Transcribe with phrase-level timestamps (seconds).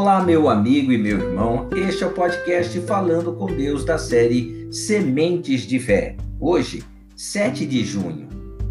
[0.00, 1.68] Olá, meu amigo e meu irmão.
[1.76, 6.16] Este é o podcast Falando com Deus da série Sementes de Fé.
[6.40, 6.82] Hoje,
[7.14, 8.26] 7 de junho.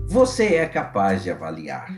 [0.07, 1.96] Você é capaz de avaliar.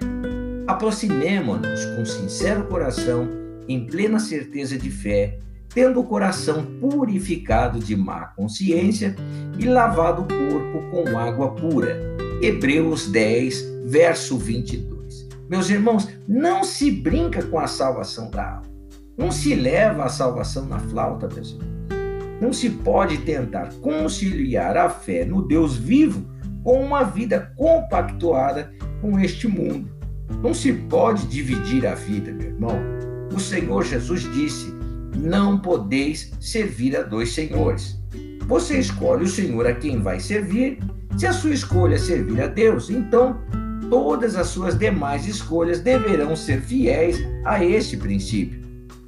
[0.68, 3.26] Aproximemo-nos com sincero coração,
[3.70, 5.40] em plena certeza de fé,
[5.74, 9.16] tendo o coração purificado de má consciência
[9.58, 11.98] e lavado o corpo com água pura.
[12.42, 15.30] Hebreus 10, verso 22.
[15.50, 18.71] Meus irmãos, não se brinca com a salvação da alma.
[19.22, 21.60] Não se leva a salvação na flauta, irmãos.
[22.42, 26.26] Não se pode tentar conciliar a fé no Deus vivo
[26.64, 29.92] com uma vida compactuada com este mundo.
[30.42, 32.80] Não se pode dividir a vida, meu irmão.
[33.32, 34.74] O Senhor Jesus disse:
[35.16, 38.02] Não podeis servir a dois senhores.
[38.48, 40.80] Você escolhe o Senhor a quem vai servir.
[41.16, 43.40] Se a sua escolha é servir a Deus, então
[43.88, 48.61] todas as suas demais escolhas deverão ser fiéis a este princípio.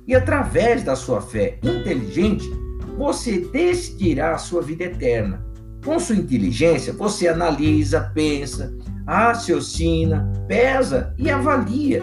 [0.08, 2.50] E através da sua fé inteligente,
[2.98, 5.46] você decidirá a sua vida eterna.
[5.84, 8.74] Com sua inteligência, você analisa, pensa,
[9.08, 12.02] raciocina, pesa e avalia.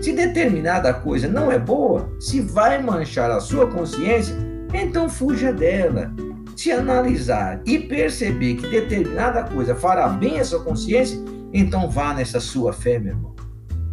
[0.00, 4.36] Se determinada coisa não é boa, se vai manchar a sua consciência,
[4.72, 6.12] então fuja dela.
[6.54, 11.18] Se analisar e perceber que determinada coisa fará bem à sua consciência,
[11.52, 13.37] então vá nessa sua fé, meu irmão.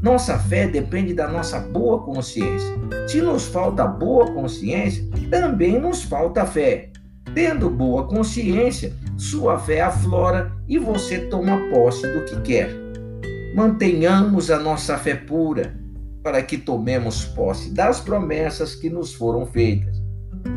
[0.06, 2.78] Nossa fé depende da nossa boa consciência.
[3.08, 6.92] Se nos falta boa consciência, também nos falta fé.
[7.34, 12.70] Tendo boa consciência, sua fé aflora e você toma posse do que quer.
[13.56, 15.76] Mantenhamos a nossa fé pura,
[16.22, 20.00] para que tomemos posse das promessas que nos foram feitas.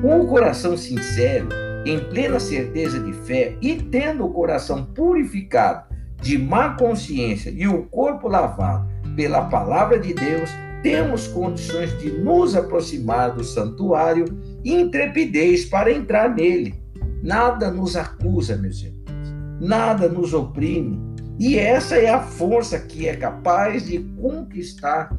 [0.03, 1.49] Com o coração sincero,
[1.87, 5.89] em plena certeza de fé e tendo o coração purificado
[6.21, 10.49] de má consciência e o corpo lavado pela palavra de Deus,
[10.81, 14.27] temos condições de nos aproximar do santuário
[14.63, 16.81] e intrepidez para entrar nele.
[17.21, 21.01] Nada nos acusa, meus irmãos, nada nos oprime,
[21.37, 25.11] e essa é a força que é capaz de conquistar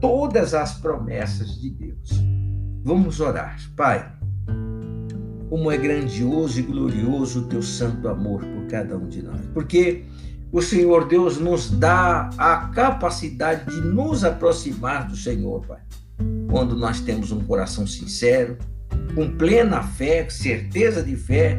[0.00, 2.22] todas as promessas de Deus.
[2.84, 3.58] Vamos orar.
[3.76, 4.12] Pai,
[5.48, 9.40] como é grandioso e glorioso o teu santo amor por cada um de nós.
[9.52, 10.04] Porque
[10.52, 15.80] o Senhor Deus nos dá a capacidade de nos aproximar do Senhor, Pai.
[16.50, 18.58] Quando nós temos um coração sincero,
[19.14, 21.56] com plena fé, certeza de fé,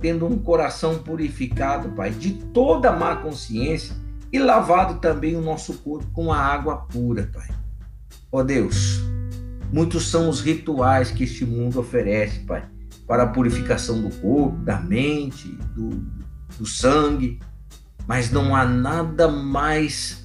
[0.00, 3.96] tendo um coração purificado, Pai, de toda má consciência
[4.32, 7.48] e lavado também o nosso corpo com a água pura, Pai.
[8.30, 9.00] Ó Deus,
[9.72, 12.64] muitos são os rituais que este mundo oferece, Pai,
[13.08, 15.90] para a purificação do corpo, da mente, do,
[16.56, 17.40] do sangue,
[18.06, 20.20] mas não há nada mais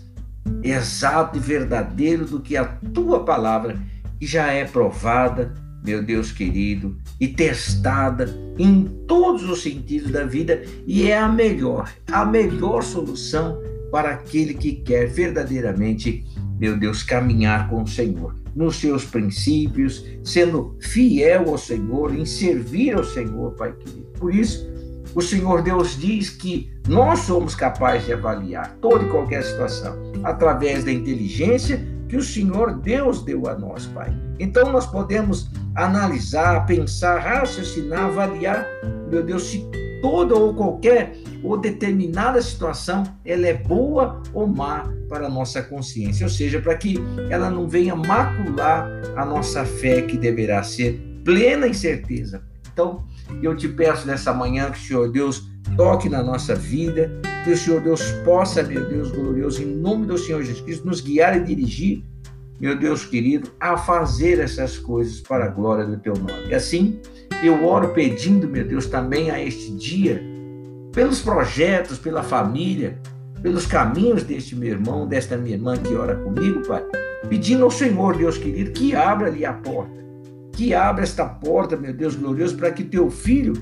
[0.64, 3.78] exato e verdadeiro do que a tua palavra,
[4.20, 5.54] que já é provada,
[5.84, 11.92] meu Deus querido, e testada em todos os sentidos da vida e é a melhor,
[12.12, 13.60] a melhor solução
[13.92, 16.26] para aquele que quer verdadeiramente,
[16.60, 22.96] meu Deus, caminhar com o Senhor, nos seus princípios, sendo fiel ao Senhor, em servir
[22.96, 24.08] ao Senhor, Pai querido.
[24.18, 24.68] Por isso,
[25.16, 30.84] o Senhor Deus diz que nós somos capazes de avaliar toda e qualquer situação através
[30.84, 34.14] da inteligência que o Senhor Deus deu a nós, Pai.
[34.40, 38.68] Então nós podemos analisar, pensar, raciocinar, avaliar,
[39.10, 39.66] meu Deus, se
[40.02, 46.26] toda ou qualquer ou determinada situação ela é boa ou má para a nossa consciência,
[46.26, 46.98] ou seja, para que
[47.30, 52.44] ela não venha macular a nossa fé que deverá ser plena em certeza.
[52.76, 53.06] Então,
[53.42, 57.10] eu te peço nessa manhã que o Senhor Deus toque na nossa vida,
[57.46, 61.00] que o Senhor Deus possa, meu Deus glorioso, em nome do Senhor Jesus Cristo, nos
[61.00, 62.04] guiar e dirigir,
[62.60, 66.50] meu Deus querido, a fazer essas coisas para a glória do teu nome.
[66.50, 67.00] E assim,
[67.42, 70.22] eu oro pedindo, meu Deus, também a este dia,
[70.92, 73.00] pelos projetos, pela família,
[73.42, 76.84] pelos caminhos deste meu irmão, desta minha irmã que ora comigo, Pai,
[77.30, 80.05] pedindo ao Senhor, Deus querido, que abra ali a porta
[80.56, 83.54] que abra esta porta, meu Deus glorioso, para que teu filho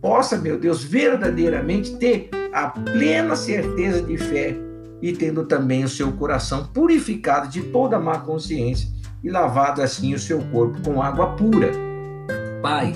[0.00, 4.54] possa, meu Deus, verdadeiramente ter a plena certeza de fé
[5.00, 8.88] e tendo também o seu coração purificado de toda má consciência
[9.22, 11.72] e lavado assim o seu corpo com água pura.
[12.62, 12.92] Pai,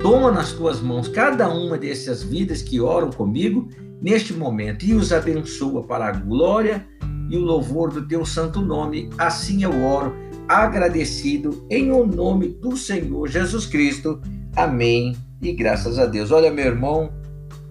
[0.00, 3.68] toma nas tuas mãos cada uma dessas vidas que oram comigo
[4.00, 6.86] neste momento e os abençoa para a glória
[7.28, 9.10] e o louvor do teu santo nome.
[9.18, 10.14] Assim eu oro
[10.56, 14.20] agradecido em o nome do Senhor Jesus Cristo.
[14.56, 15.16] Amém.
[15.40, 16.30] E graças a Deus.
[16.30, 17.12] Olha, meu irmão,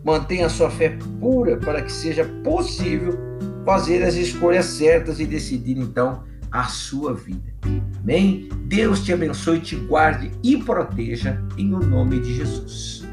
[0.03, 3.17] mantenha a sua fé pura para que seja possível
[3.65, 7.53] fazer as escolhas certas e decidir então a sua vida.
[8.01, 8.49] Amém?
[8.65, 13.10] Deus te abençoe, te guarde e proteja em o nome de Jesus.